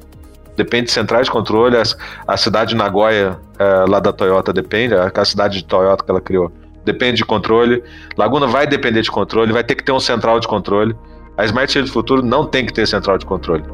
depende 0.55 0.89
de 0.89 0.93
centrais 0.93 1.25
de 1.25 1.31
controle. 1.31 1.75
A, 1.75 1.83
a 2.29 2.37
cidade 2.37 2.71
de 2.71 2.77
Nagoya, 2.77 3.39
é, 3.59 3.65
lá 3.89 3.99
da 3.99 4.13
Toyota, 4.13 4.53
depende, 4.53 4.95
a, 4.95 5.11
a 5.15 5.25
cidade 5.25 5.57
de 5.57 5.65
Toyota 5.65 6.05
que 6.05 6.11
ela 6.11 6.21
criou, 6.21 6.53
depende 6.85 7.17
de 7.17 7.25
controle. 7.25 7.83
Laguna 8.15 8.47
vai 8.47 8.67
depender 8.67 9.01
de 9.01 9.11
controle, 9.11 9.55
vai 9.55 9.65
ter 9.65 9.75
que 9.75 9.83
ter 9.83 9.93
um 9.93 10.01
central 10.01 10.39
de 10.39 10.47
controle. 10.47 10.95
A 11.39 11.47
Smart 11.47 11.73
City 11.73 11.87
do 11.87 11.91
futuro 11.91 12.23
não 12.23 12.45
tem 12.45 12.67
que 12.67 12.75
ter 12.75 12.87
central 12.87 13.17
de 13.17 13.25
controle. 13.25 13.65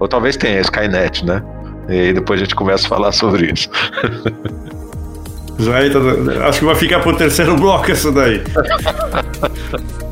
Ou 0.00 0.08
talvez 0.08 0.38
tenha, 0.38 0.58
Skynet, 0.62 1.22
né? 1.22 1.44
E 1.86 2.14
depois 2.14 2.40
a 2.40 2.44
gente 2.44 2.54
começa 2.54 2.86
a 2.86 2.88
falar 2.88 3.12
sobre 3.12 3.52
isso. 3.52 3.68
Tá 5.56 6.48
acho 6.48 6.58
que 6.58 6.64
vai 6.64 6.74
ficar 6.74 7.00
pro 7.00 7.14
terceiro 7.16 7.54
bloco 7.58 7.90
essa 7.90 8.10
daí. 8.10 8.42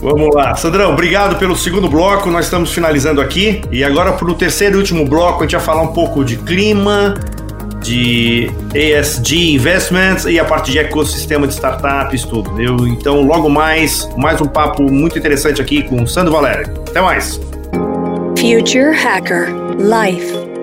Vamos 0.01 0.35
lá. 0.35 0.55
Sandrão, 0.55 0.93
obrigado 0.93 1.39
pelo 1.39 1.57
segundo 1.57 1.89
bloco. 1.89 2.31
Nós 2.31 2.47
estamos 2.47 2.73
finalizando 2.73 3.21
aqui. 3.21 3.63
E 3.71 3.85
agora, 3.85 4.13
para 4.13 4.31
o 4.31 4.35
terceiro 4.35 4.77
e 4.77 4.79
último 4.79 5.05
bloco, 5.05 5.41
a 5.41 5.43
gente 5.43 5.57
vai 5.57 5.65
falar 5.65 5.83
um 5.83 5.93
pouco 5.93 6.25
de 6.25 6.37
clima, 6.37 7.15
de 7.83 8.51
ESG 8.75 9.55
Investments 9.55 10.25
e 10.25 10.39
a 10.39 10.45
parte 10.45 10.71
de 10.71 10.79
ecossistema 10.79 11.47
de 11.47 11.55
startups, 11.55 12.25
tudo. 12.25 12.61
Eu, 12.61 12.87
então, 12.87 13.23
logo 13.23 13.49
mais, 13.49 14.09
mais 14.17 14.41
um 14.41 14.47
papo 14.47 14.83
muito 14.91 15.19
interessante 15.19 15.61
aqui 15.61 15.83
com 15.83 16.03
o 16.03 16.07
Sandro 16.07 16.33
Valério. 16.33 16.73
Até 16.89 17.01
mais. 17.01 17.41
Future 18.39 18.97
Hacker 18.97 19.49
Life 19.79 20.52